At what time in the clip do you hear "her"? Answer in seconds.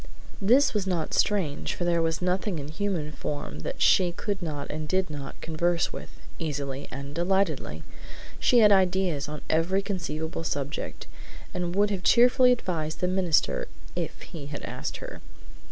15.05-15.21